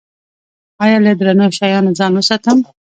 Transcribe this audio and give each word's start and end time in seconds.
ایا 0.83 0.97
له 1.05 1.11
درندو 1.19 1.55
شیانو 1.57 1.91
ځان 1.99 2.11
وساتم؟ 2.15 2.57